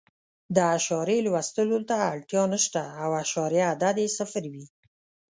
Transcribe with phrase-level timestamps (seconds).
[0.55, 4.65] د اعشاریې لوستلو ته اړتیا نه شته او اعشاریه عدد یې صفر وي.